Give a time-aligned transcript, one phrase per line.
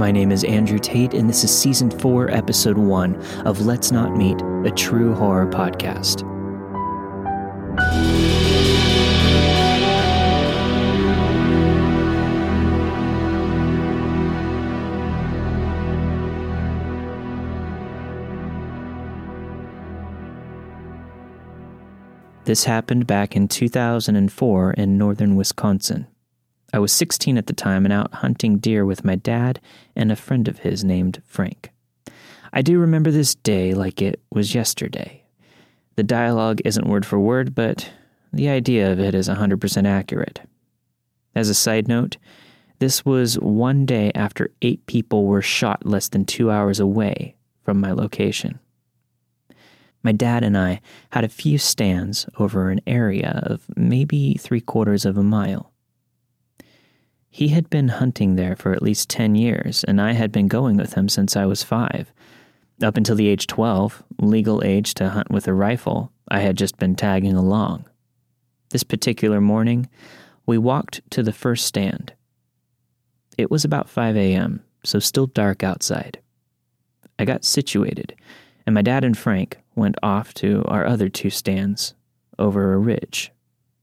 [0.00, 4.16] My name is Andrew Tate, and this is Season 4, Episode 1 of Let's Not
[4.16, 6.26] Meet, a true horror podcast.
[22.46, 26.06] This happened back in 2004 in northern Wisconsin.
[26.72, 29.60] I was 16 at the time and out hunting deer with my dad
[29.96, 31.70] and a friend of his named Frank.
[32.52, 35.24] I do remember this day like it was yesterday.
[35.96, 37.90] The dialogue isn't word for word, but
[38.32, 40.40] the idea of it is 100% accurate.
[41.34, 42.16] As a side note,
[42.78, 47.80] this was one day after eight people were shot less than two hours away from
[47.80, 48.58] my location.
[50.02, 50.80] My dad and I
[51.10, 55.70] had a few stands over an area of maybe three quarters of a mile.
[57.32, 60.76] He had been hunting there for at least 10 years, and I had been going
[60.76, 62.12] with him since I was five.
[62.82, 66.76] Up until the age 12, legal age to hunt with a rifle, I had just
[66.78, 67.84] been tagging along.
[68.70, 69.88] This particular morning,
[70.44, 72.12] we walked to the first stand.
[73.38, 76.18] It was about 5 a.m., so still dark outside.
[77.16, 78.16] I got situated,
[78.66, 81.94] and my dad and Frank went off to our other two stands
[82.40, 83.30] over a ridge,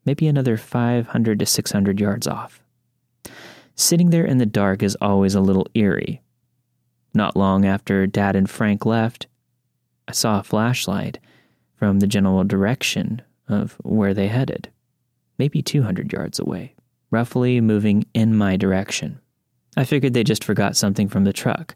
[0.05, 2.61] maybe another 500 to 600 yards off.
[3.79, 6.23] Sitting there in the dark is always a little eerie.
[7.13, 9.27] Not long after Dad and Frank left,
[10.07, 11.19] I saw a flashlight
[11.75, 14.69] from the general direction of where they headed,
[15.37, 16.73] maybe 200 yards away,
[17.11, 19.19] roughly moving in my direction.
[19.77, 21.75] I figured they just forgot something from the truck,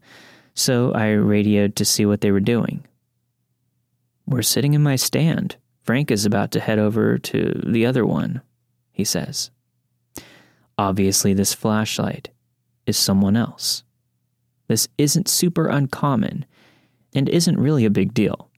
[0.56, 2.84] so I radioed to see what they were doing.
[4.26, 5.56] We're sitting in my stand.
[5.84, 8.42] Frank is about to head over to the other one,
[8.92, 9.52] he says.
[10.82, 12.30] Obviously, this flashlight
[12.88, 13.84] is someone else.
[14.68, 16.44] This isn't super uncommon
[17.14, 18.50] and isn't really a big deal.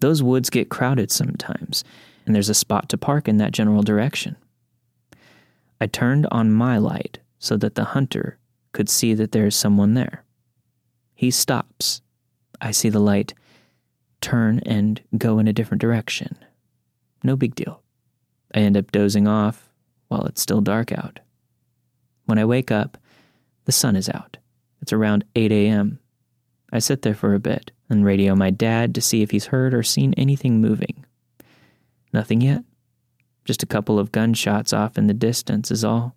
[0.00, 1.84] Those woods get crowded sometimes,
[2.24, 4.36] and there's a spot to park in that general direction.
[5.78, 8.38] I turned on my light so that the hunter
[8.72, 10.24] could see that there is someone there.
[11.14, 12.00] He stops.
[12.62, 13.34] I see the light
[14.22, 16.34] turn and go in a different direction.
[17.22, 17.82] No big deal.
[18.54, 19.68] I end up dozing off
[20.08, 21.20] while it's still dark out.
[22.28, 22.98] When I wake up,
[23.64, 24.36] the sun is out.
[24.82, 25.98] It's around 8 a.m.
[26.70, 29.72] I sit there for a bit and radio my dad to see if he's heard
[29.72, 31.06] or seen anything moving.
[32.12, 32.64] Nothing yet.
[33.46, 36.16] Just a couple of gunshots off in the distance is all.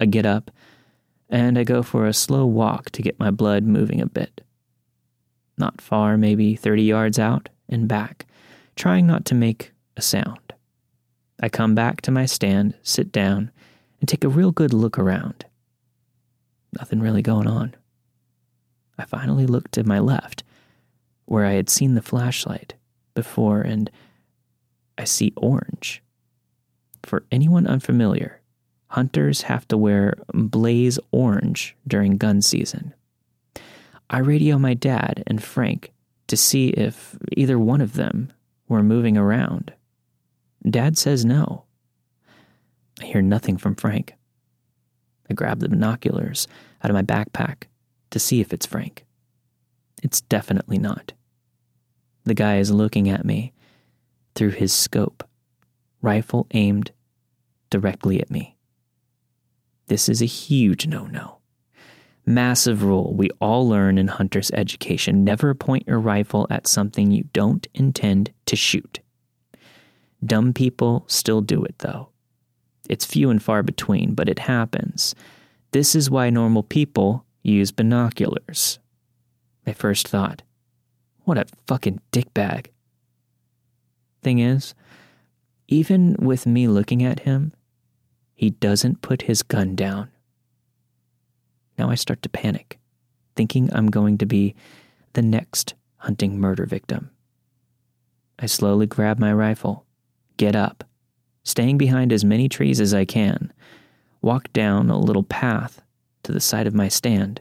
[0.00, 0.50] I get up
[1.28, 4.40] and I go for a slow walk to get my blood moving a bit.
[5.58, 8.24] Not far, maybe 30 yards out and back,
[8.74, 10.54] trying not to make a sound.
[11.42, 13.50] I come back to my stand, sit down,
[14.00, 15.44] and take a real good look around.
[16.78, 17.74] Nothing really going on.
[18.98, 20.42] I finally looked to my left,
[21.24, 22.74] where I had seen the flashlight
[23.14, 23.90] before, and
[24.98, 26.02] I see orange.
[27.02, 28.40] For anyone unfamiliar,
[28.88, 32.94] hunters have to wear blaze orange during gun season.
[34.10, 35.92] I radio my dad and Frank
[36.26, 38.32] to see if either one of them
[38.68, 39.72] were moving around.
[40.68, 41.64] Dad says no.
[43.00, 44.14] I hear nothing from Frank.
[45.30, 46.46] I grab the binoculars
[46.82, 47.64] out of my backpack
[48.10, 49.04] to see if it's Frank.
[50.02, 51.12] It's definitely not.
[52.24, 53.52] The guy is looking at me
[54.34, 55.28] through his scope,
[56.02, 56.92] rifle aimed
[57.70, 58.56] directly at me.
[59.86, 61.38] This is a huge no no.
[62.26, 67.24] Massive rule we all learn in hunter's education never point your rifle at something you
[67.32, 69.00] don't intend to shoot.
[70.24, 72.10] Dumb people still do it, though.
[72.90, 75.14] It's few and far between, but it happens.
[75.70, 78.80] This is why normal people use binoculars.
[79.64, 80.42] My first thought,
[81.20, 82.66] what a fucking dickbag.
[84.22, 84.74] Thing is,
[85.68, 87.52] even with me looking at him,
[88.34, 90.10] he doesn't put his gun down.
[91.78, 92.80] Now I start to panic,
[93.36, 94.56] thinking I'm going to be
[95.12, 97.10] the next hunting murder victim.
[98.36, 99.86] I slowly grab my rifle,
[100.36, 100.82] get up,
[101.44, 103.52] staying behind as many trees as I can,
[104.22, 105.82] walk down a little path
[106.22, 107.40] to the side of my stand.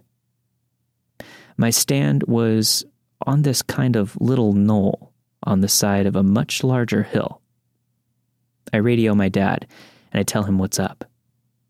[1.57, 2.86] My stand was
[3.25, 5.12] on this kind of little knoll
[5.44, 7.42] on the side of a much larger hill.
[8.72, 9.68] I radio my dad
[10.12, 11.06] and I tell him what's up.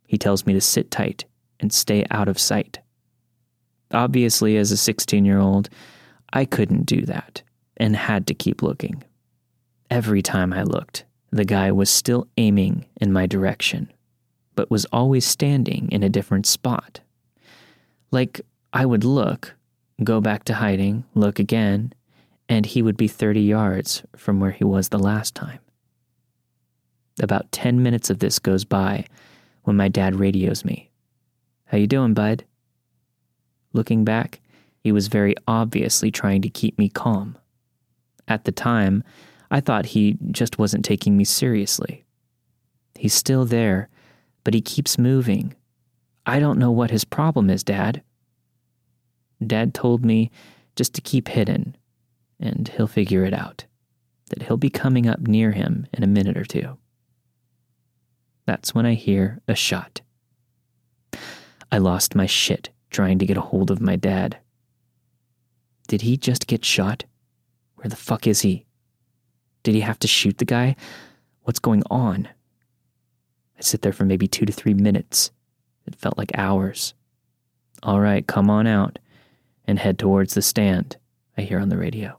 [0.06, 1.26] He tells me to sit tight
[1.60, 2.80] and stay out of sight.
[3.92, 5.70] Obviously, as a 16 year old,
[6.32, 7.42] I couldn't do that
[7.78, 9.04] and had to keep looking.
[9.90, 13.92] Every time I looked, the guy was still aiming in my direction,
[14.56, 17.02] but was always standing in a different spot.
[18.12, 18.42] Like
[18.74, 19.56] I would look,
[20.04, 21.94] go back to hiding, look again,
[22.48, 25.60] and he would be 30 yards from where he was the last time.
[27.22, 29.06] About 10 minutes of this goes by
[29.64, 30.90] when my dad radios me.
[31.66, 32.46] How you doing, bud?
[33.74, 34.40] Looking back,
[34.80, 37.38] he was very obviously trying to keep me calm.
[38.28, 39.04] At the time,
[39.52, 42.06] I thought he just wasn't taking me seriously.
[42.96, 43.90] He's still there,
[44.44, 45.56] but he keeps moving.
[46.26, 48.04] I don't know what his problem is, Dad.
[49.46, 50.32] Dad told me
[50.76, 51.76] just to keep hidden,
[52.40, 53.66] and he'll figure it out.
[54.30, 56.78] That he'll be coming up near him in a minute or two.
[58.46, 60.02] That's when I hear a shot.
[61.72, 64.38] I lost my shit trying to get a hold of my dad.
[65.88, 67.06] Did he just get shot?
[67.76, 68.66] Where the fuck is he?
[69.64, 70.76] Did he have to shoot the guy?
[71.44, 72.28] What's going on?
[73.58, 75.32] I sit there for maybe two to three minutes.
[75.86, 76.94] It felt like hours.
[77.84, 79.00] All right, come on out
[79.66, 80.98] and head towards the stand,
[81.38, 82.18] I hear on the radio.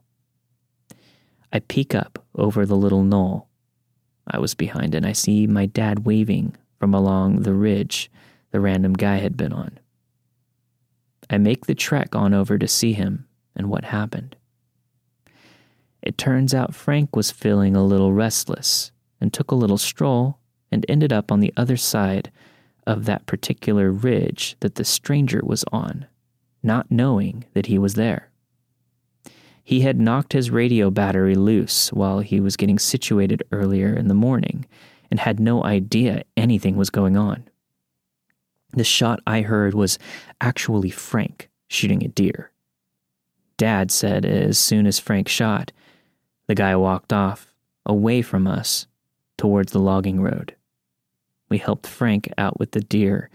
[1.52, 3.48] I peek up over the little knoll.
[4.26, 8.10] I was behind and I see my dad waving from along the ridge
[8.52, 9.78] the random guy had been on.
[11.28, 13.26] I make the trek on over to see him
[13.56, 14.36] and what happened.
[16.02, 20.38] It turns out Frank was feeling a little restless and took a little stroll
[20.72, 22.30] and ended up on the other side
[22.86, 26.06] of that particular ridge that the stranger was on
[26.62, 28.30] not knowing that he was there.
[29.62, 34.14] He had knocked his radio battery loose while he was getting situated earlier in the
[34.14, 34.66] morning
[35.10, 37.48] and had no idea anything was going on.
[38.72, 39.98] The shot I heard was
[40.40, 42.50] actually Frank shooting a deer.
[43.56, 45.72] Dad said as soon as Frank shot,
[46.50, 47.54] the guy walked off,
[47.86, 48.88] away from us,
[49.38, 50.56] towards the logging road.
[51.48, 53.30] We helped Frank out with the deer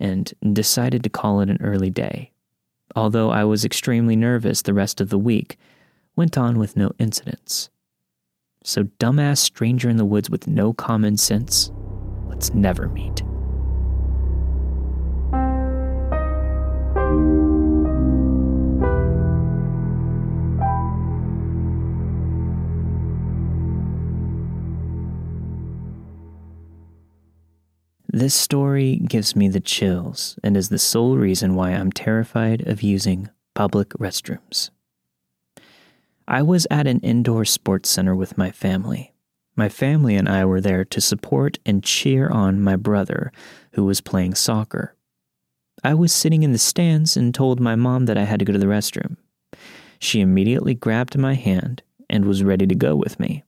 [0.00, 2.32] and decided to call it an early day
[2.96, 5.56] although I was extremely nervous the rest of the week,
[6.16, 7.70] went on with no incidents.
[8.64, 11.70] So, dumbass stranger in the woods with no common sense,
[12.26, 13.22] let's never meet.
[28.18, 32.82] This story gives me the chills and is the sole reason why I'm terrified of
[32.82, 34.70] using public restrooms.
[36.26, 39.14] I was at an indoor sports center with my family.
[39.54, 43.30] My family and I were there to support and cheer on my brother,
[43.74, 44.96] who was playing soccer.
[45.84, 48.52] I was sitting in the stands and told my mom that I had to go
[48.52, 49.16] to the restroom.
[50.00, 53.44] She immediately grabbed my hand and was ready to go with me.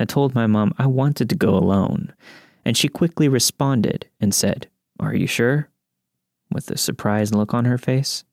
[0.00, 2.14] I told my mom I wanted to go alone
[2.68, 4.68] and she quickly responded and said,
[5.00, 5.70] Are you sure?
[6.52, 8.24] with a surprised look on her face.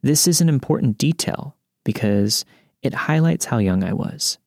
[0.00, 1.54] This is an important detail
[1.84, 2.46] because
[2.80, 4.38] it highlights how young I was.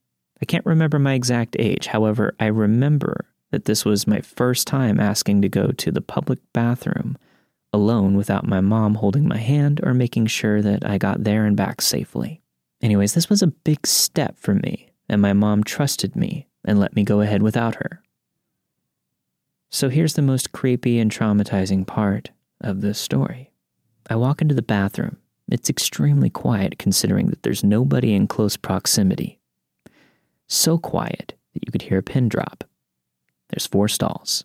[0.41, 4.99] I can't remember my exact age, however, I remember that this was my first time
[4.99, 7.19] asking to go to the public bathroom
[7.71, 11.55] alone without my mom holding my hand or making sure that I got there and
[11.55, 12.41] back safely.
[12.81, 16.95] Anyways, this was a big step for me, and my mom trusted me and let
[16.95, 18.01] me go ahead without her.
[19.73, 22.29] So here's the most creepy and traumatizing part
[22.59, 23.51] of this story.
[24.09, 25.15] I walk into the bathroom.
[25.49, 29.39] It's extremely quiet considering that there's nobody in close proximity.
[30.47, 32.65] So quiet that you could hear a pin drop.
[33.49, 34.43] There's four stalls.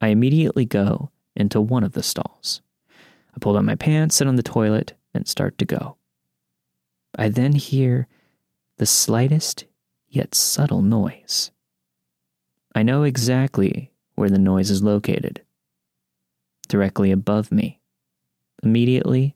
[0.00, 2.60] I immediately go into one of the stalls.
[2.90, 5.96] I pull down my pants, sit on the toilet, and start to go.
[7.16, 8.08] I then hear
[8.78, 9.64] the slightest
[10.08, 11.52] yet subtle noise.
[12.74, 15.42] I know exactly where the noise is located,
[16.68, 17.80] directly above me.
[18.62, 19.34] Immediately,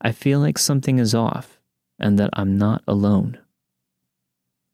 [0.00, 1.58] I feel like something is off
[1.98, 3.38] and that I'm not alone.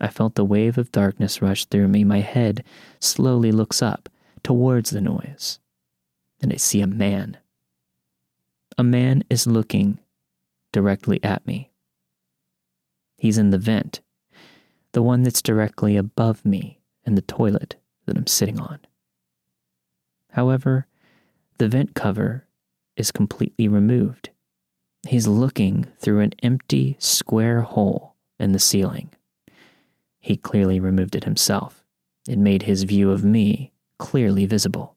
[0.01, 2.05] I felt the wave of darkness rush through me.
[2.05, 2.65] My head
[2.99, 4.09] slowly looks up
[4.43, 5.59] towards the noise,
[6.41, 7.37] and I see a man.
[8.79, 9.99] A man is looking
[10.73, 11.71] directly at me.
[13.19, 14.01] He's in the vent,
[14.93, 18.81] the one that's directly above me in the toilet that I'm sitting on.
[20.33, 20.87] However,
[21.59, 22.47] the vent cover
[22.97, 24.31] is completely removed.
[25.09, 29.11] He's looking through an empty square hole in the ceiling.
[30.19, 31.85] He clearly removed it himself.
[32.29, 34.97] It made his view of me clearly visible.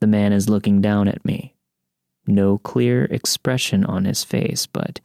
[0.00, 1.54] The man is looking down at me.
[2.26, 5.00] No clear expression on his face, but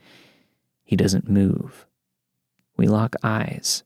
[0.83, 1.85] he doesn't move.
[2.77, 3.83] We lock eyes.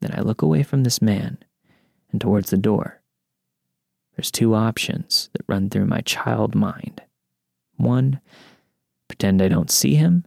[0.00, 1.38] Then I look away from this man
[2.10, 3.01] and towards the door.
[4.16, 7.02] There's two options that run through my child mind.
[7.76, 8.20] One,
[9.08, 10.26] pretend I don't see him.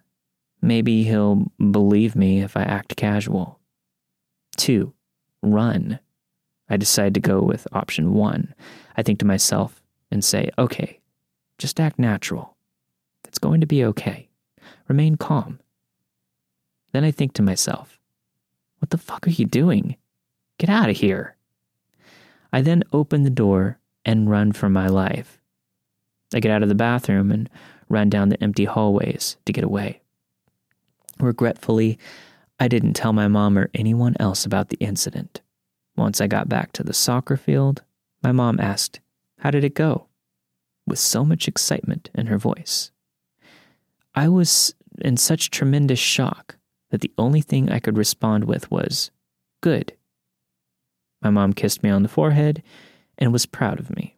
[0.62, 3.60] Maybe he'll believe me if I act casual.
[4.58, 4.94] Two,
[5.42, 6.00] run.
[6.70, 8.56] I decide to go with option one.
[8.98, 11.00] I think to myself and say, okay,
[11.58, 12.58] just act natural.
[13.25, 14.30] It's going to be okay.
[14.88, 15.60] Remain calm.
[16.92, 18.00] Then I think to myself,
[18.80, 19.98] what the fuck are you doing?
[20.58, 21.35] Get out of here.
[22.55, 25.41] I then open the door and run for my life.
[26.33, 27.50] I get out of the bathroom and
[27.89, 30.00] run down the empty hallways to get away.
[31.19, 32.00] Regretfully,
[32.57, 35.41] I didn't tell my mom or anyone else about the incident.
[35.97, 37.83] Once I got back to the soccer field,
[38.24, 39.01] my mom asked,
[39.39, 40.07] How did it go?
[40.88, 42.89] with so much excitement in her voice.
[44.15, 46.55] I was in such tremendous shock
[46.91, 49.12] that the only thing I could respond with was,
[49.59, 49.91] Good.
[51.25, 52.62] My mom kissed me on the forehead
[53.17, 54.15] and was proud of me.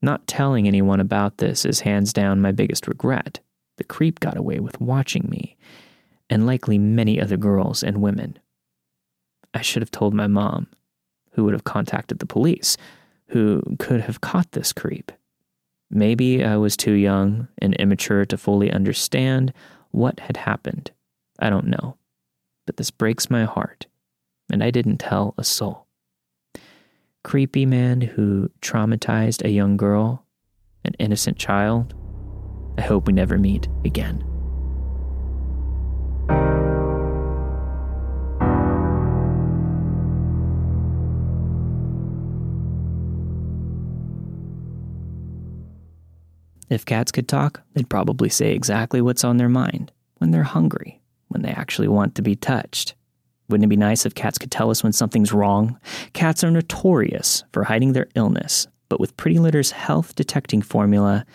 [0.00, 3.40] Not telling anyone about this is hands down my biggest regret.
[3.78, 5.56] The creep got away with watching me,
[6.30, 8.38] and likely many other girls and women.
[9.54, 10.68] I should have told my mom,
[11.32, 12.76] who would have contacted the police,
[13.30, 15.10] who could have caught this creep.
[15.90, 19.52] Maybe I was too young and immature to fully understand
[19.90, 20.92] what had happened.
[21.40, 21.96] I don't know.
[22.66, 23.86] But this breaks my heart,
[24.48, 25.83] and I didn't tell a soul.
[27.24, 30.26] Creepy man who traumatized a young girl,
[30.84, 31.94] an innocent child.
[32.76, 34.22] I hope we never meet again.
[46.68, 51.00] If cats could talk, they'd probably say exactly what's on their mind when they're hungry,
[51.28, 52.94] when they actually want to be touched.
[53.48, 55.78] Wouldn't it be nice if cats could tell us when something's wrong?
[56.12, 61.26] Cats are notorious for hiding their illness, but with Pretty Litter's health detecting formula,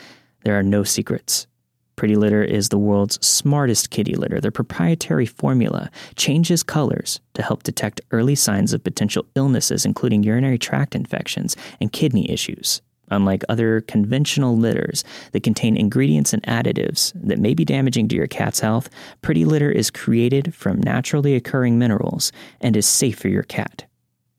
[0.43, 1.47] there are no secrets.
[1.95, 4.39] Pretty Litter is the world's smartest kitty litter.
[4.39, 10.57] Their proprietary formula changes colors to help detect early signs of potential illnesses, including urinary
[10.57, 12.81] tract infections and kidney issues.
[13.11, 18.27] Unlike other conventional litters that contain ingredients and additives that may be damaging to your
[18.27, 18.89] cat's health,
[19.21, 23.85] Pretty Litter is created from naturally occurring minerals and is safe for your cat.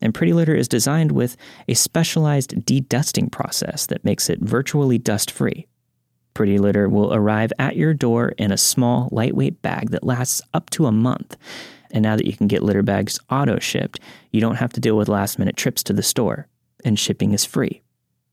[0.01, 1.37] And Pretty Litter is designed with
[1.69, 5.67] a specialized dedusting process that makes it virtually dust free.
[6.33, 10.71] Pretty Litter will arrive at your door in a small, lightweight bag that lasts up
[10.71, 11.37] to a month.
[11.91, 14.01] And now that you can get litter bags auto shipped,
[14.31, 16.47] you don't have to deal with last minute trips to the store,
[16.85, 17.83] and shipping is free.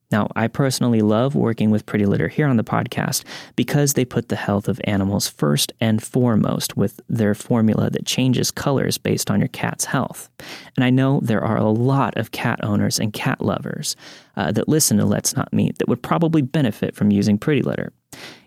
[0.09, 3.25] Now, I personally love working with Pretty Litter here on the podcast
[3.57, 8.49] because they put the health of animals first and foremost with their formula that changes
[8.49, 10.29] colors based on your cat's health.
[10.77, 13.97] And I know there are a lot of cat owners and cat lovers
[14.37, 17.91] uh, that listen to Let's Not Meet that would probably benefit from using Pretty Litter.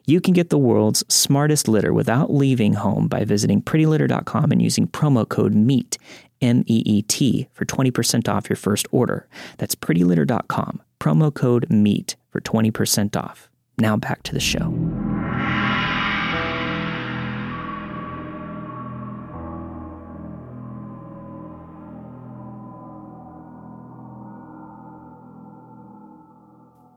[0.07, 4.89] You can get the world's smartest litter without leaving home by visiting prettylitter.com and using
[4.89, 5.99] promo code MEET,
[6.41, 9.29] M E E T, for 20% off your first order.
[9.59, 13.49] That's prettylitter.com promo code MEET for 20% off.
[13.79, 14.75] Now back to the show.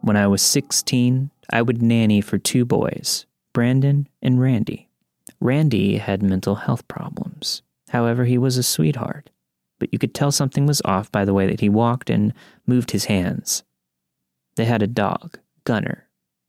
[0.01, 4.89] When I was 16, I would nanny for two boys, Brandon and Randy.
[5.39, 7.62] Randy had mental health problems.
[7.89, 9.29] However, he was a sweetheart,
[9.79, 12.33] but you could tell something was off by the way that he walked and
[12.67, 13.63] moved his hands.
[14.55, 16.07] They had a dog, Gunner,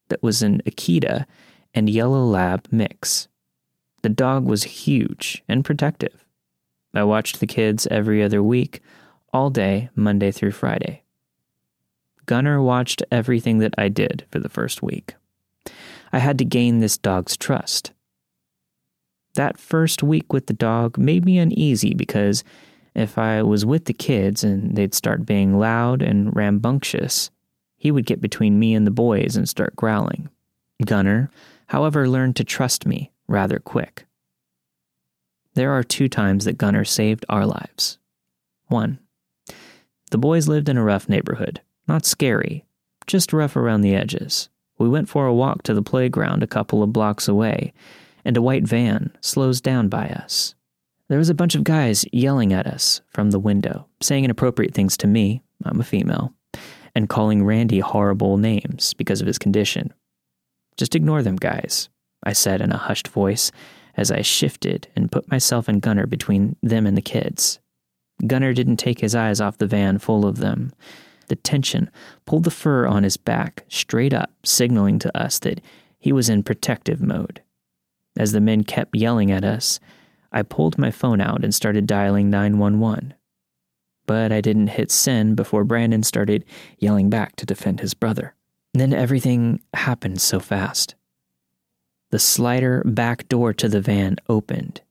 [0.08, 1.26] that was an Akita
[1.72, 3.28] and Yellow Lab mix.
[4.02, 6.24] The dog was huge and protective.
[6.94, 8.80] I watched the kids every other week,
[9.32, 11.02] all day, Monday through Friday.
[12.26, 15.14] Gunner watched everything that I did for the first week.
[16.12, 17.92] I had to gain this dog's trust.
[19.34, 22.44] That first week with the dog made me uneasy because
[22.94, 27.30] if I was with the kids and they'd start being loud and rambunctious,
[27.84, 30.30] he would get between me and the boys and start growling.
[30.86, 31.30] Gunner,
[31.66, 34.06] however, learned to trust me rather quick.
[35.52, 37.98] There are two times that Gunner saved our lives.
[38.68, 39.00] One,
[40.10, 42.64] the boys lived in a rough neighborhood, not scary,
[43.06, 44.48] just rough around the edges.
[44.78, 47.74] We went for a walk to the playground a couple of blocks away,
[48.24, 50.54] and a white van slows down by us.
[51.08, 54.96] There was a bunch of guys yelling at us from the window, saying inappropriate things
[54.96, 56.32] to me, I'm a female,
[56.94, 59.92] and calling Randy horrible names because of his condition.
[60.76, 61.88] Just ignore them, guys,
[62.22, 63.50] I said in a hushed voice
[63.96, 67.60] as I shifted and put myself and Gunner between them and the kids.
[68.26, 70.72] Gunner didn't take his eyes off the van full of them.
[71.28, 71.90] The tension
[72.26, 75.60] pulled the fur on his back straight up, signaling to us that
[75.98, 77.40] He was in protective mode.
[78.16, 79.80] As the men kept yelling at us,
[80.30, 83.14] I pulled my phone out and started dialing 911.
[84.06, 86.44] But I didn't hit send before Brandon started
[86.78, 88.34] yelling back to defend his brother.
[88.74, 90.94] Then everything happened so fast.
[92.10, 94.82] The slider back door to the van opened.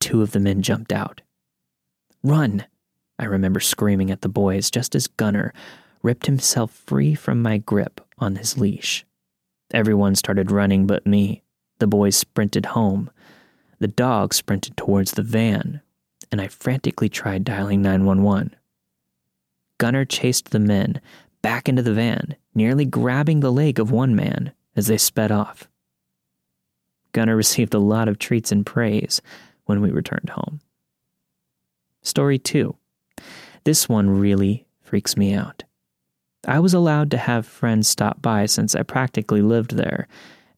[0.00, 1.20] Two of the men jumped out.
[2.22, 2.64] Run!
[3.18, 5.52] I remember screaming at the boys just as Gunner
[6.02, 9.04] ripped himself free from my grip on his leash.
[9.72, 11.42] Everyone started running but me.
[11.78, 13.10] The boys sprinted home.
[13.78, 15.80] The dog sprinted towards the van,
[16.32, 18.56] and I frantically tried dialing 911.
[19.78, 21.00] Gunner chased the men
[21.42, 25.68] back into the van, nearly grabbing the leg of one man as they sped off.
[27.12, 29.20] Gunner received a lot of treats and praise
[29.66, 30.60] when we returned home.
[32.00, 32.74] Story 2.
[33.64, 35.64] This one really freaks me out.
[36.48, 40.08] I was allowed to have friends stop by since I practically lived there,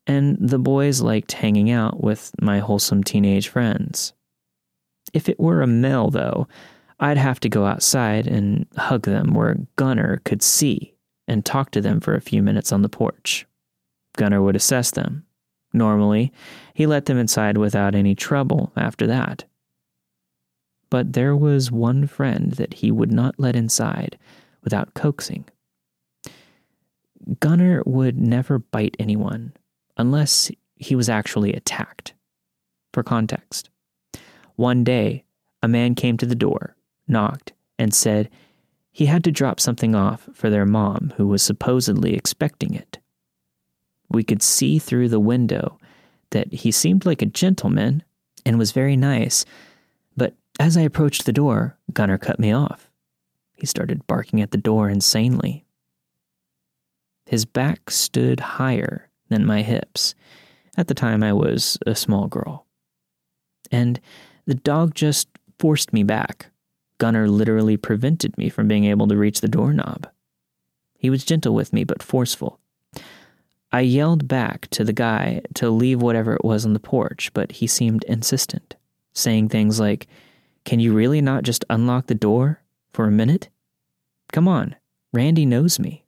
[0.07, 4.15] and the boys liked hanging out with my wholesome teenage friends.
[5.15, 6.49] If it were a male, though,
[6.99, 10.93] I'd have to go outside and hug them where Gunner could see
[11.27, 13.47] and talk to them for a few minutes on the porch.
[14.17, 15.25] Gunner would assess them.
[15.73, 16.33] Normally,
[16.75, 19.45] he let them inside without any trouble after that.
[20.91, 24.19] But there was one friend that he would not let inside
[24.63, 25.45] without coaxing.
[27.41, 29.53] Gunner would never bite anyone
[29.97, 32.15] unless he was actually attacked.
[32.93, 33.71] For context,
[34.57, 35.25] one day,
[35.63, 36.77] a man came to the door,
[37.09, 38.31] knocked, and said
[38.93, 42.99] he had to drop something off for their mom, who was supposedly expecting it.
[44.09, 45.79] We could see through the window
[46.31, 48.03] that he seemed like a gentleman
[48.47, 49.45] and was very nice,
[50.17, 52.89] but as I approached the door, Gunner cut me off.
[53.57, 55.65] He started barking at the door insanely.
[57.27, 60.15] His back stood higher than my hips.
[60.77, 62.67] At the time, I was a small girl.
[63.73, 64.01] And
[64.47, 65.29] the dog just
[65.59, 66.51] forced me back.
[66.99, 70.09] Gunner literally prevented me from being able to reach the doorknob.
[70.99, 72.61] He was gentle with me, but forceful.
[73.73, 77.53] I yelled back to the guy to leave whatever it was on the porch, but
[77.53, 78.77] he seemed insistent,
[79.13, 80.07] saying things like,
[80.65, 83.49] Can you really not just unlock the door for a minute?
[84.33, 84.77] Come on,
[85.13, 86.05] Randy knows me.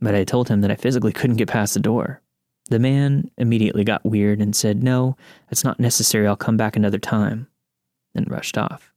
[0.00, 2.22] But I told him that I physically couldn't get past the door.
[2.70, 5.16] The man immediately got weird and said, No,
[5.50, 6.26] that's not necessary.
[6.26, 7.47] I'll come back another time,
[8.18, 8.92] and rushed off.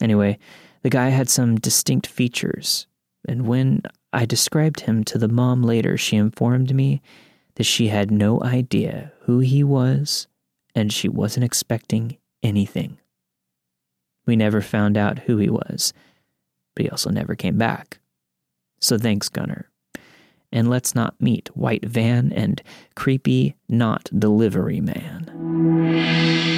[0.00, 0.38] Anyway,
[0.82, 2.86] the guy had some distinct features,
[3.28, 3.82] and when
[4.12, 7.02] I described him to the mom later, she informed me
[7.54, 10.26] that she had no idea who he was
[10.74, 12.98] and she wasn't expecting anything.
[14.26, 15.92] We never found out who he was,
[16.74, 17.98] but he also never came back.
[18.80, 19.68] So thanks, Gunner.
[20.50, 22.62] And let's not meet White Van and
[22.94, 26.51] Creepy Not Delivery Man.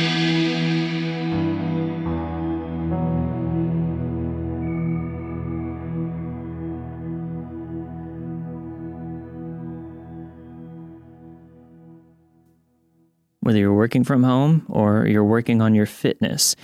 [13.44, 16.56] Whether you're working from home or you're working on your fitness,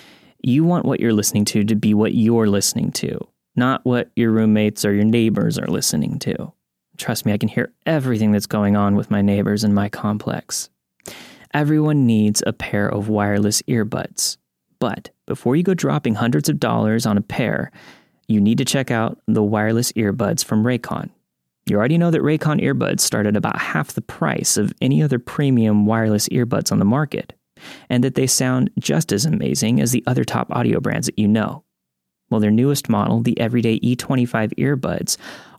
[0.43, 3.21] you want what you're listening to to be what you're listening to,
[3.55, 6.51] not what your roommates or your neighbors are listening to.
[6.97, 10.71] Trust me, I can hear everything that's going on with my neighbors in my complex.
[11.53, 14.39] Everyone needs a pair of wireless earbuds.
[14.79, 17.73] But before you go dropping hundreds of dollars on a pair,
[18.27, 21.11] you need to check out the wireless earbuds from Raycon.
[21.67, 25.19] You already know that Raycon earbuds start at about half the price of any other
[25.19, 27.33] premium wireless earbuds on the market,
[27.89, 31.29] and that they sound just as amazing as the other top audio brands that you
[31.29, 31.65] know.
[32.31, 35.17] Well, their newest model, the Everyday E25 earbuds,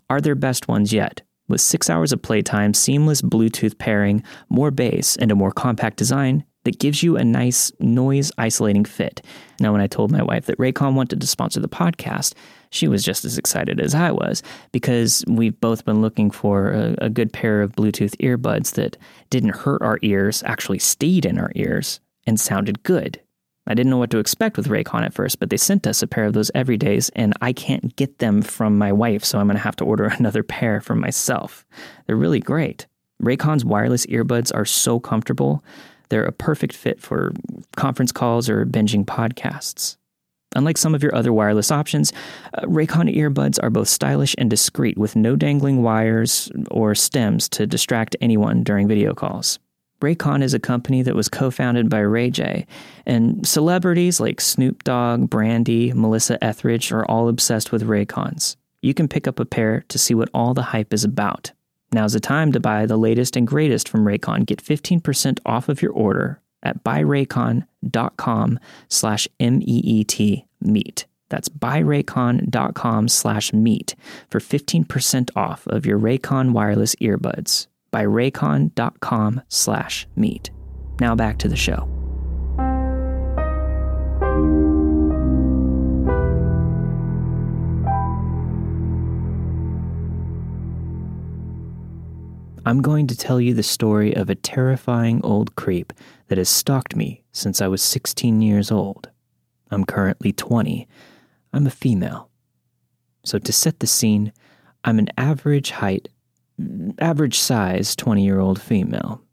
[0.10, 1.22] are their best ones yet.
[1.48, 6.46] With six hours of playtime, seamless Bluetooth pairing, more bass, and a more compact design,
[6.64, 9.22] that gives you a nice noise isolating fit.
[9.60, 12.34] Now, when I told my wife that Raycon wanted to sponsor the podcast,
[12.70, 16.96] she was just as excited as I was because we've both been looking for a,
[17.00, 18.98] a good pair of Bluetooth earbuds that
[19.30, 23.22] didn't hurt our ears, actually stayed in our ears, and sounded good.
[23.68, 26.08] I didn't know what to expect with Raycon at first, but they sent us a
[26.08, 29.56] pair of those everydays, and I can't get them from my wife, so I'm going
[29.56, 31.66] to have to order another pair for myself.
[32.08, 32.88] They're really great.
[33.22, 35.64] Raycon's wireless earbuds are so comfortable
[36.12, 37.32] they're a perfect fit for
[37.78, 39.96] conference calls or binging podcasts.
[40.54, 42.12] Unlike some of your other wireless options,
[42.54, 47.66] uh, Raycon earbuds are both stylish and discreet with no dangling wires or stems to
[47.66, 49.58] distract anyone during video calls.
[50.02, 52.68] Raycon is a company that was co founded by Ray J,
[53.06, 58.58] and celebrities like Snoop Dogg, Brandy, Melissa Etheridge are all obsessed with Raycons.
[58.82, 61.52] You can pick up a pair to see what all the hype is about.
[61.94, 64.46] Now's the time to buy the latest and greatest from Raycon.
[64.46, 71.06] Get 15% off of your order at buyraycon.com slash M-E-E-T meet.
[71.30, 73.96] That's buyraycon.com slash meet
[74.30, 77.68] for 15% off of your Raycon wireless earbuds.
[77.92, 80.52] Buyraycon.com slash meet.
[81.00, 81.88] Now back to the show.
[92.64, 95.92] I'm going to tell you the story of a terrifying old creep
[96.28, 99.10] that has stalked me since I was 16 years old.
[99.72, 100.88] I'm currently 20.
[101.54, 102.30] I'm a female.
[103.24, 104.32] So, to set the scene,
[104.84, 106.10] I'm an average height,
[107.00, 109.24] average size 20 year old female.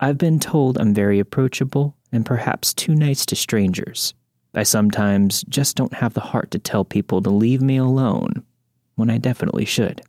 [0.00, 4.14] I've been told I'm very approachable and perhaps too nice to strangers.
[4.54, 8.42] I sometimes just don't have the heart to tell people to leave me alone
[8.94, 10.00] when I definitely should.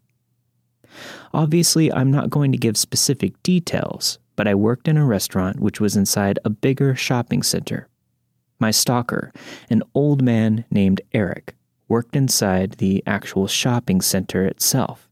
[1.33, 5.79] Obviously, I'm not going to give specific details, but I worked in a restaurant which
[5.79, 7.87] was inside a bigger shopping center.
[8.59, 9.31] My stalker,
[9.69, 11.55] an old man named Eric,
[11.87, 15.09] worked inside the actual shopping center itself,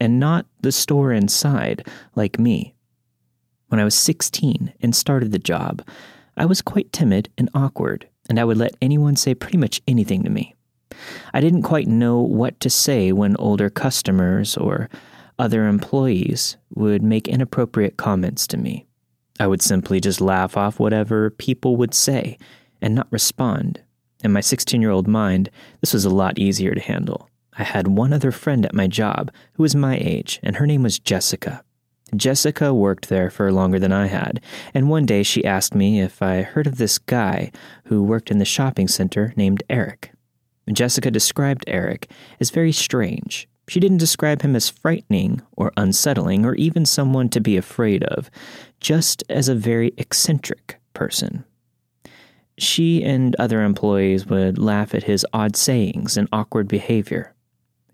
[0.00, 2.74] and not the store inside like me.
[3.68, 5.86] When I was 16 and started the job,
[6.36, 10.22] I was quite timid and awkward, and I would let anyone say pretty much anything
[10.24, 10.54] to me.
[11.34, 14.88] I didn't quite know what to say when older customers or
[15.38, 18.86] other employees would make inappropriate comments to me.
[19.38, 22.38] I would simply just laugh off whatever people would say
[22.80, 23.82] and not respond.
[24.24, 27.28] In my 16 year old mind, this was a lot easier to handle.
[27.58, 30.82] I had one other friend at my job who was my age, and her name
[30.82, 31.62] was Jessica.
[32.14, 34.40] Jessica worked there for longer than I had,
[34.72, 37.50] and one day she asked me if I heard of this guy
[37.86, 40.12] who worked in the shopping center named Eric.
[40.72, 46.54] Jessica described Eric as very strange she didn't describe him as frightening or unsettling or
[46.54, 48.30] even someone to be afraid of,
[48.80, 51.44] just as a very eccentric person.
[52.58, 57.34] She and other employees would laugh at his odd sayings and awkward behavior.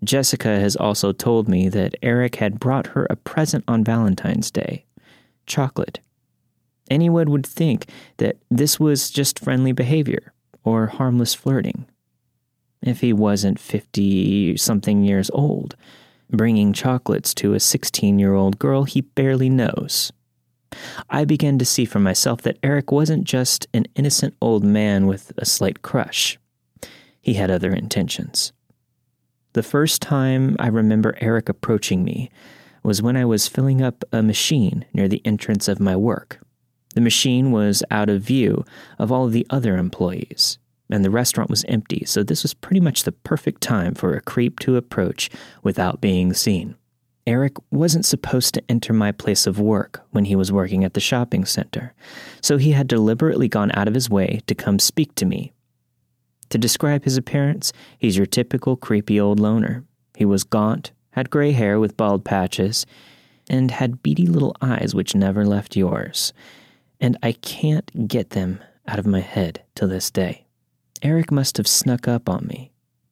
[0.03, 4.85] Jessica has also told me that Eric had brought her a present on Valentine's Day
[5.45, 5.99] chocolate.
[6.89, 10.33] Anyone would think that this was just friendly behavior
[10.63, 11.85] or harmless flirting
[12.87, 15.75] if he wasn't 50 something years old,
[16.29, 20.11] bringing chocolates to a 16 year old girl he barely knows.
[21.09, 25.31] I began to see for myself that Eric wasn't just an innocent old man with
[25.37, 26.39] a slight crush.
[27.21, 28.51] He had other intentions.
[29.53, 32.31] The first time I remember Eric approaching me
[32.81, 36.39] was when I was filling up a machine near the entrance of my work.
[36.95, 38.65] The machine was out of view
[38.99, 40.57] of all of the other employees
[40.93, 44.21] and the restaurant was empty, so this was pretty much the perfect time for a
[44.21, 45.27] creep to approach
[45.63, 46.75] without being seen.
[47.25, 50.99] Eric wasn't supposed to enter my place of work when he was working at the
[50.99, 51.95] shopping center,
[52.41, 55.51] so he had deliberately gone out of his way to come speak to me.
[56.49, 59.85] To describe his appearance, he's your typical creepy old loner.
[60.15, 62.85] He was gaunt, had gray hair with bald patches,
[63.49, 66.33] and had beady little eyes which never left yours.
[66.99, 70.45] And I can't get them out of my head to this day.
[71.03, 72.71] Eric must have snuck up on me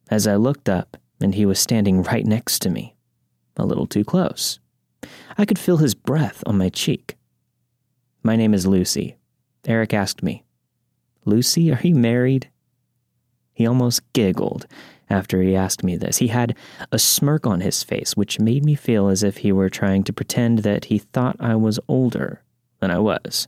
[0.09, 2.95] as I looked up and he was standing right next to me,
[3.57, 4.59] a little too close.
[5.37, 7.17] I could feel his breath on my cheek.
[8.23, 9.17] My name is Lucy.
[9.67, 10.45] Eric asked me,
[11.25, 12.49] Lucy, are you married?
[13.53, 14.67] He almost giggled
[15.09, 16.17] after he asked me this.
[16.17, 16.55] He had
[16.93, 20.13] a smirk on his face, which made me feel as if he were trying to
[20.13, 22.41] pretend that he thought I was older
[22.79, 23.47] than I was.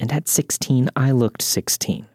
[0.00, 2.06] And at 16, I looked 16.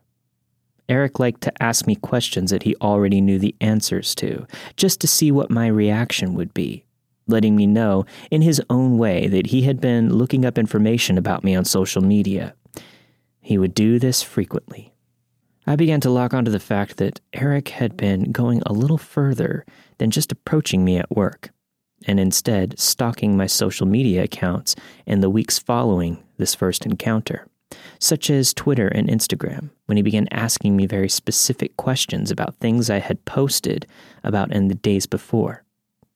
[0.93, 4.45] Eric liked to ask me questions that he already knew the answers to,
[4.77, 6.85] just to see what my reaction would be,
[7.25, 11.43] letting me know in his own way that he had been looking up information about
[11.43, 12.53] me on social media.
[13.41, 14.93] He would do this frequently.
[15.65, 19.65] I began to lock onto the fact that Eric had been going a little further
[19.97, 21.49] than just approaching me at work,
[22.05, 24.75] and instead stalking my social media accounts
[25.07, 27.47] in the weeks following this first encounter
[27.99, 32.89] such as Twitter and Instagram, when he began asking me very specific questions about things
[32.89, 33.87] I had posted
[34.23, 35.63] about in the days before.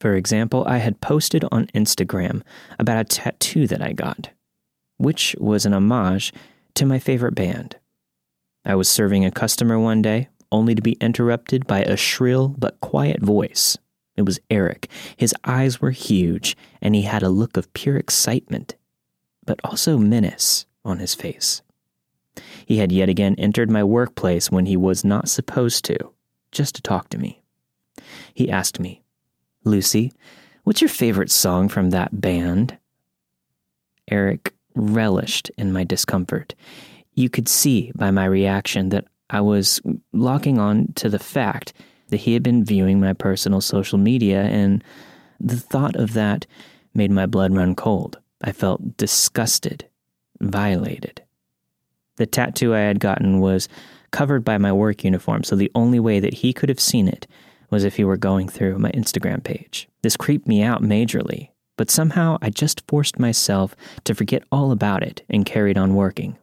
[0.00, 2.42] For example, I had posted on Instagram
[2.78, 4.30] about a tattoo that I got,
[4.96, 6.32] which was an homage
[6.74, 7.76] to my favorite band.
[8.64, 12.80] I was serving a customer one day, only to be interrupted by a shrill but
[12.80, 13.76] quiet voice.
[14.16, 14.88] It was Eric.
[15.16, 18.74] His eyes were huge, and he had a look of pure excitement,
[19.44, 21.62] but also menace on his face.
[22.66, 25.98] He had yet again entered my workplace when he was not supposed to,
[26.52, 27.42] just to talk to me.
[28.34, 29.02] He asked me,
[29.64, 30.12] Lucy,
[30.68, 32.76] What's your favorite song from that band?
[34.10, 36.54] Eric relished in my discomfort.
[37.14, 39.80] You could see by my reaction that I was
[40.12, 41.72] locking on to the fact
[42.08, 44.84] that he had been viewing my personal social media, and
[45.40, 46.46] the thought of that
[46.92, 48.18] made my blood run cold.
[48.42, 49.87] I felt disgusted,
[50.40, 51.22] violated.
[52.16, 53.68] The tattoo I had gotten was
[54.10, 57.26] covered by my work uniform, so the only way that he could have seen it
[57.70, 59.88] was if he were going through my Instagram page.
[60.02, 65.02] This creeped me out majorly, but somehow I just forced myself to forget all about
[65.02, 66.36] it and carried on working.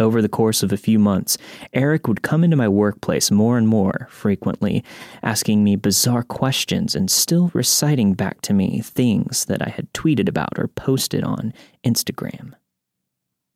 [0.00, 1.36] Over the course of a few months,
[1.74, 4.82] Eric would come into my workplace more and more frequently,
[5.22, 10.28] asking me bizarre questions and still reciting back to me things that I had tweeted
[10.28, 11.52] about or posted on
[11.84, 12.54] Instagram.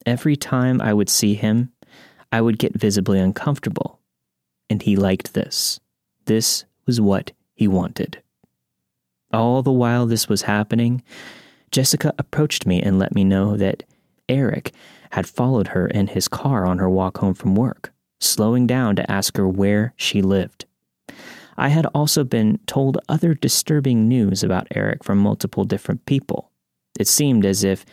[0.06, 1.72] Every time I would see him,
[2.30, 4.00] I would get visibly uncomfortable,
[4.70, 5.80] and he liked this.
[6.26, 8.22] This was what he wanted.
[9.32, 11.02] All the while this was happening,
[11.72, 13.82] Jessica approached me and let me know that
[14.28, 14.72] Eric
[15.10, 19.10] had followed her in his car on her walk home from work, slowing down to
[19.10, 20.66] ask her where she lived.
[21.56, 26.50] I had also been told other disturbing news about Eric from multiple different people.
[26.98, 27.84] It seemed as if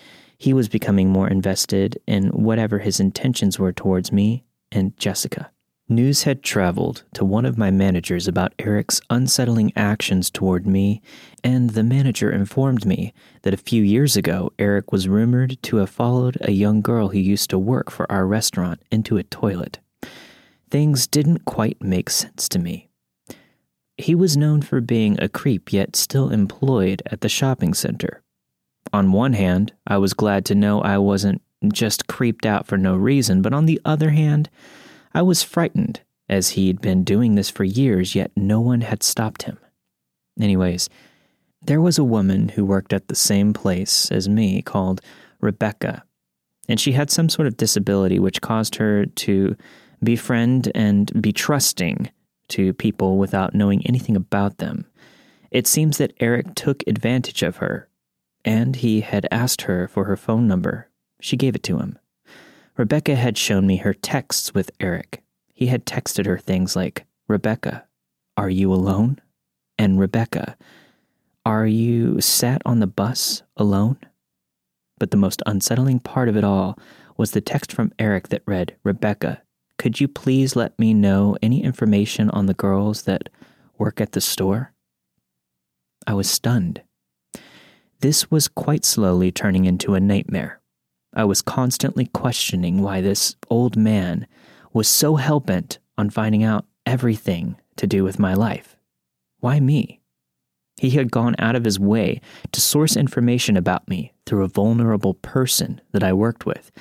[0.43, 5.49] he was becoming more invested in whatever his intentions were towards me and Jessica.
[5.87, 11.01] News had traveled to one of my managers about Eric's unsettling actions toward me,
[11.45, 15.89] and the manager informed me that a few years ago Eric was rumored to have
[15.89, 19.79] followed a young girl who used to work for our restaurant into a toilet.
[20.69, 22.89] Things didn't quite make sense to me.
[23.95, 28.22] He was known for being a creep, yet still employed at the shopping center.
[28.93, 31.41] On one hand, I was glad to know I wasn't
[31.73, 34.49] just creeped out for no reason, but on the other hand,
[35.13, 39.43] I was frightened, as he'd been doing this for years, yet no one had stopped
[39.43, 39.57] him.
[40.39, 40.89] Anyways,
[41.65, 45.01] there was a woman who worked at the same place as me called
[45.41, 46.03] Rebecca,
[46.69, 49.55] and she had some sort of disability which caused her to
[50.03, 52.11] befriend and be trusting
[52.49, 54.85] to people without knowing anything about them.
[55.49, 57.87] It seems that Eric took advantage of her,
[58.45, 60.89] and he had asked her for her phone number.
[61.19, 61.97] She gave it to him.
[62.77, 65.23] Rebecca had shown me her texts with Eric.
[65.53, 67.85] He had texted her things like, Rebecca,
[68.35, 69.19] are you alone?
[69.77, 70.57] And Rebecca,
[71.45, 73.97] are you sat on the bus alone?
[74.97, 76.77] But the most unsettling part of it all
[77.17, 79.41] was the text from Eric that read, Rebecca,
[79.77, 83.29] could you please let me know any information on the girls that
[83.77, 84.73] work at the store?
[86.07, 86.81] I was stunned.
[88.03, 90.59] This was quite slowly turning into a nightmare.
[91.13, 94.27] I was constantly questioning why this old man
[94.73, 98.75] was so hell bent on finding out everything to do with my life.
[99.39, 100.01] Why me?
[100.75, 102.19] He had gone out of his way
[102.51, 106.73] to source information about me through a vulnerable person that I worked with,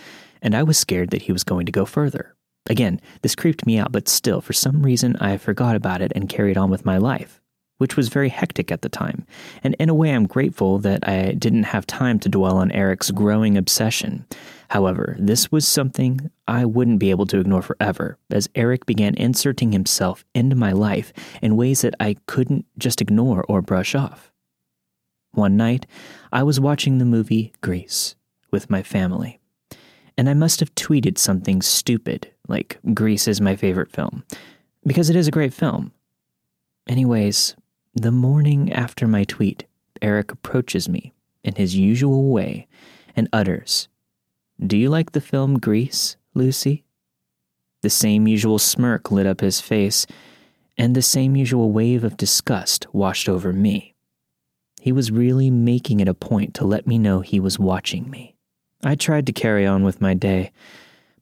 [0.43, 2.35] and I was scared that he was going to go further.
[2.69, 6.29] Again, this creeped me out, but still, for some reason, I forgot about it and
[6.29, 7.42] carried on with my life
[7.79, 9.27] which was very hectic at the time.
[9.65, 13.11] And in a way, I'm grateful that I didn't have time to dwell on Eric's
[13.11, 14.25] growing obsession.
[14.69, 19.73] However, this was something I wouldn't be able to ignore forever, as Eric began inserting
[19.73, 24.33] himself into my life in ways that I couldn't just ignore or brush off.
[25.33, 25.87] One night,
[26.33, 28.15] I was watching the movie Grease
[28.51, 29.41] with my family,
[30.17, 34.25] and I must have tweeted something stupid, like Grease is my favorite film,
[34.87, 35.93] because it is a great film.
[36.87, 37.57] Anyways,
[37.95, 39.67] the morning after my tweet,
[40.01, 41.13] Eric approaches me
[41.45, 42.67] in his usual way
[43.15, 43.89] and utters,
[44.65, 46.85] Do you like the film Grease, Lucy?
[47.83, 50.07] The same usual smirk lit up his face,
[50.79, 53.95] and the same usual wave of disgust washed over me.
[54.81, 58.37] He was really making it a point to let me know he was watching me.
[58.83, 60.51] I tried to carry on with my day,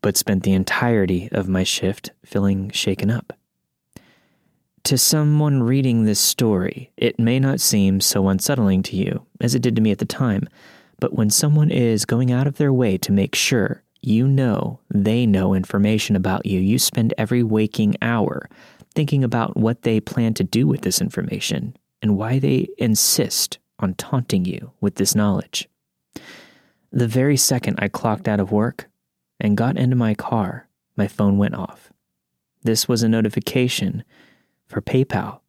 [0.03, 3.33] but spent the entirety of my shift feeling shaken up.
[4.91, 9.63] To someone reading this story, it may not seem so unsettling to you as it
[9.63, 10.49] did to me at the time,
[10.99, 15.27] but when someone is going out of their way to make sure you know they
[15.27, 18.49] know information about you, you spend every waking hour
[18.93, 23.95] thinking about what they plan to do with this information and why they insist on
[23.95, 25.69] taunting you with this knowledge.
[26.91, 28.89] The very second I clocked out of work
[29.39, 31.93] and got into my car, my phone went off.
[32.65, 34.03] This was a notification
[34.71, 35.41] for PayPal.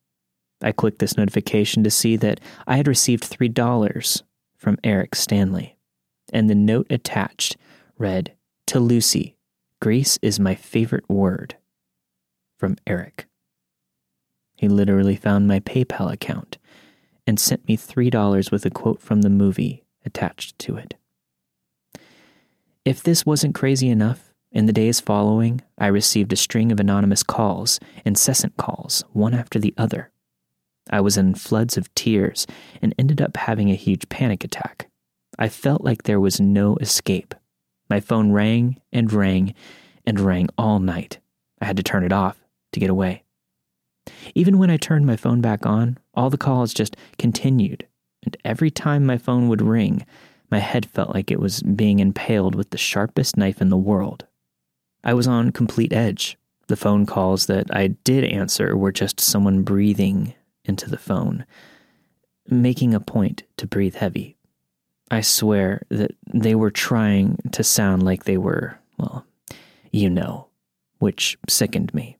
[0.62, 4.24] I clicked this notification to see that I had received $3
[4.58, 5.78] from Eric Stanley,
[6.34, 7.56] and the note attached
[7.98, 8.34] read,
[8.68, 9.36] To Lucy,
[9.80, 11.56] Grease is my favorite word.
[12.58, 13.28] From Eric.
[14.56, 16.60] He literally found my PayPal account
[17.26, 20.96] and sent me $3 with a quote from the movie attached to it.
[22.86, 27.24] If this wasn't crazy enough, in the days following, I received a string of anonymous
[27.24, 30.12] calls, incessant calls, one after the other.
[30.90, 32.48] I was in floods of tears
[32.82, 34.90] and ended up having a huge panic attack.
[35.40, 37.34] I felt like there was no escape.
[37.90, 39.54] My phone rang and rang
[40.06, 41.20] and rang all night.
[41.62, 43.24] I had to turn it off to get away.
[44.36, 47.88] Even when I turned my phone back on, all the calls just continued,
[48.26, 50.06] and every time my phone would ring,
[50.50, 54.26] my head felt like it was being impaled with the sharpest knife in the world.
[55.04, 56.38] I was on complete edge.
[56.68, 60.34] The phone calls that I did answer were just someone breathing
[60.64, 61.46] into the phone,
[62.48, 64.38] making a point to breathe heavy.
[65.10, 69.26] I swear that they were trying to sound like they were, well,
[69.92, 70.48] you know,
[71.00, 72.18] which sickened me.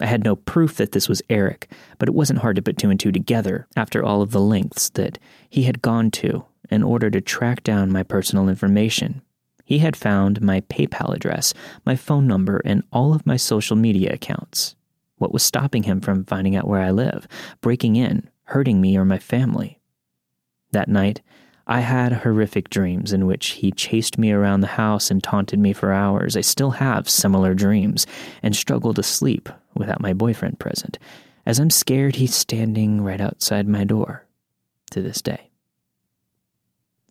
[0.00, 2.88] I had no proof that this was Eric, but it wasn't hard to put two
[2.88, 5.18] and two together after all of the lengths that
[5.50, 9.20] he had gone to in order to track down my personal information.
[9.70, 11.54] He had found my PayPal address,
[11.86, 14.74] my phone number, and all of my social media accounts.
[15.18, 17.28] What was stopping him from finding out where I live,
[17.60, 19.78] breaking in, hurting me or my family?
[20.72, 21.22] That night,
[21.68, 25.72] I had horrific dreams in which he chased me around the house and taunted me
[25.72, 26.36] for hours.
[26.36, 28.08] I still have similar dreams
[28.42, 30.98] and struggle to sleep without my boyfriend present,
[31.46, 34.26] as I'm scared he's standing right outside my door
[34.90, 35.52] to this day.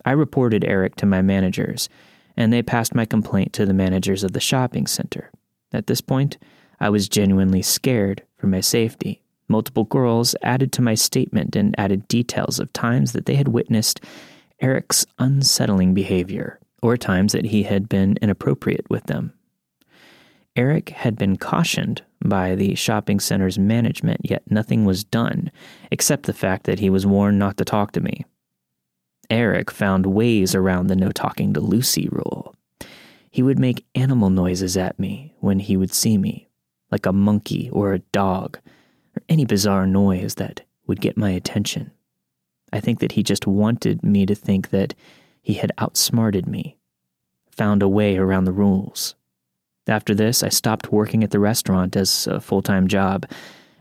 [0.04, 1.88] I reported Eric to my managers,
[2.36, 5.30] and they passed my complaint to the managers of the shopping center.
[5.72, 6.38] At this point,
[6.80, 9.22] I was genuinely scared for my safety.
[9.48, 14.00] Multiple girls added to my statement and added details of times that they had witnessed
[14.60, 19.32] Eric's unsettling behavior, or times that he had been inappropriate with them.
[20.56, 25.50] Eric had been cautioned by the shopping center's management, yet nothing was done,
[25.90, 28.24] except the fact that he was warned not to talk to me.
[29.30, 32.54] Eric found ways around the no talking to Lucy rule.
[33.30, 36.48] He would make animal noises at me when he would see me,
[36.90, 38.58] like a monkey or a dog,
[39.16, 41.92] or any bizarre noise that would get my attention.
[42.72, 44.94] I think that he just wanted me to think that
[45.40, 46.76] he had outsmarted me,
[47.50, 49.14] found a way around the rules.
[49.86, 53.26] After this, I stopped working at the restaurant as a full time job,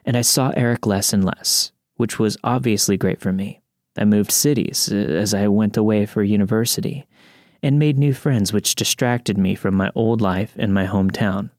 [0.05, 3.61] and I saw Eric less and less, which was obviously great for me.
[3.99, 7.05] I moved cities uh, as I went away for university
[7.61, 11.49] and made new friends, which distracted me from my old life in my hometown.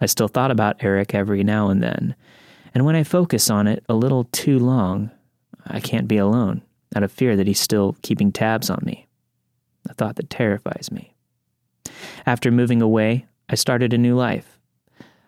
[0.00, 2.14] I still thought about Eric every now and then,
[2.74, 5.10] and when I focus on it a little too long,
[5.66, 6.62] I can't be alone
[6.94, 9.08] out of fear that he's still keeping tabs on me.
[9.88, 11.14] A thought that terrifies me.
[12.26, 14.58] After moving away, I started a new life.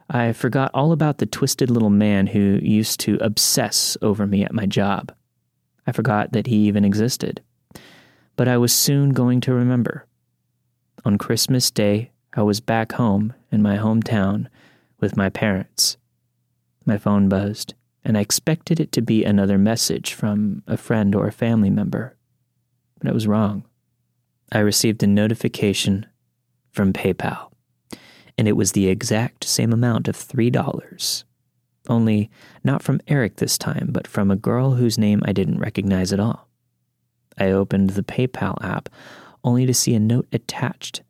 [0.09, 4.53] I forgot all about the twisted little man who used to obsess over me at
[4.53, 5.13] my job.
[5.87, 7.43] I forgot that he even existed.
[8.37, 10.07] But I was soon going to remember.
[11.05, 14.49] On Christmas Day, I was back home in my hometown
[15.01, 15.97] with my parents.
[16.85, 21.27] My phone buzzed, and I expected it to be another message from a friend or
[21.27, 22.17] a family member.
[22.99, 23.65] But I was wrong.
[24.51, 26.07] I received a notification
[26.73, 27.51] from PayPal
[28.37, 31.25] and it was the exact same amount of $3.
[31.89, 32.31] Only
[32.63, 36.21] not from Eric this time, but from a girl whose name I didn't recognize at
[36.21, 36.49] all.
[37.39, 38.89] I opened the PayPal app
[39.43, 41.03] only to see a note attached.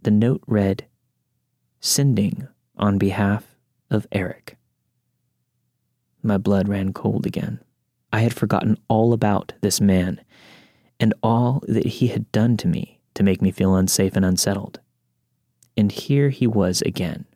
[0.00, 0.86] The note read,
[1.80, 3.56] Sending on behalf
[3.90, 4.56] of Eric.
[6.22, 7.60] My blood ran cold again.
[8.12, 10.20] I had forgotten all about this man
[10.98, 14.80] and all that he had done to me to make me feel unsafe and unsettled.
[15.76, 17.26] And here he was again,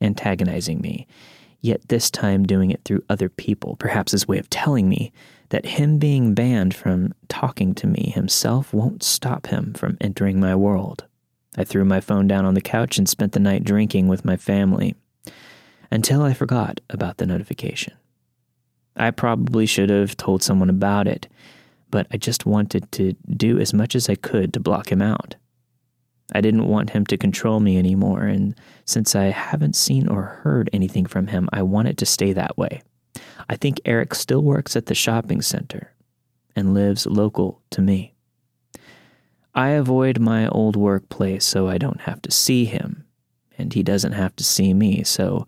[0.00, 1.06] antagonizing me,
[1.60, 5.12] yet this time doing it through other people, perhaps his way of telling me
[5.50, 10.54] that him being banned from talking to me himself won't stop him from entering my
[10.54, 11.04] world.
[11.56, 14.36] I threw my phone down on the couch and spent the night drinking with my
[14.36, 14.94] family
[15.90, 17.94] until I forgot about the notification.
[18.96, 21.28] I probably should have told someone about it,
[21.90, 25.36] but I just wanted to do as much as I could to block him out.
[26.32, 28.54] I didn't want him to control me anymore, and
[28.84, 32.58] since I haven't seen or heard anything from him, I want it to stay that
[32.58, 32.82] way.
[33.48, 35.92] I think Eric still works at the shopping center
[36.56, 38.14] and lives local to me.
[39.54, 43.04] I avoid my old workplace so I don't have to see him,
[43.56, 45.46] and he doesn't have to see me, so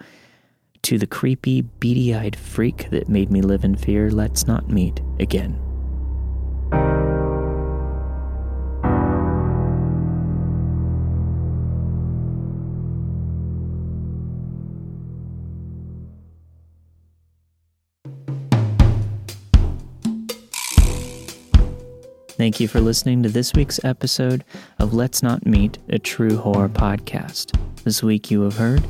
[0.83, 5.01] to the creepy, beady eyed freak that made me live in fear, let's not meet
[5.18, 5.68] again.
[22.39, 24.45] Thank you for listening to this week's episode
[24.78, 27.59] of Let's Not Meet, a true horror podcast.
[27.82, 28.84] This week you have heard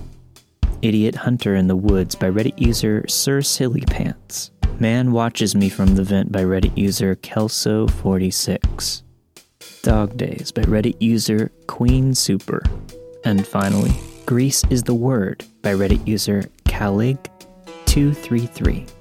[0.83, 4.51] Idiot Hunter in the Woods by Reddit user Sir Silly Pants.
[4.79, 9.03] Man Watches Me from the Vent by Reddit user Kelso46.
[9.81, 12.61] Dog Days by Reddit user Queen Super.
[13.25, 13.93] And finally,
[14.27, 18.98] Grease is the Word by Reddit user Calig233.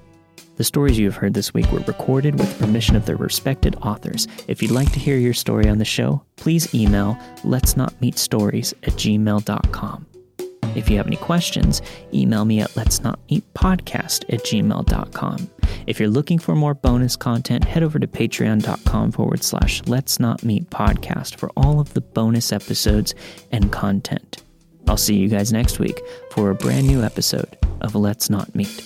[0.57, 4.27] The stories you have heard this week were recorded with permission of their respected authors.
[4.47, 8.17] If you'd like to hear your story on the show, please email let's not meet
[8.17, 10.07] stories at gmail.com.
[10.75, 11.81] If you have any questions,
[12.13, 15.49] email me at let's not meet podcast at gmail.com.
[15.85, 20.43] If you're looking for more bonus content, head over to patreon.com forward slash let's not
[20.43, 23.13] meet podcast for all of the bonus episodes
[23.51, 24.43] and content.
[24.87, 26.01] I'll see you guys next week
[26.31, 28.85] for a brand new episode of Let's Not Meet.